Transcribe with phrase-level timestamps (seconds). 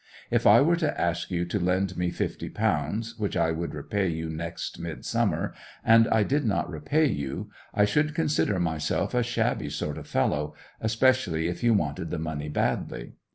[0.31, 4.07] If I were to ask you to lend me fifty pounds, which I would repay
[4.07, 5.53] you next midsummer,
[5.85, 10.55] and I did not repay you, I should consider myself a shabby sort of fellow,
[10.79, 13.13] especially if you wanted the money badly.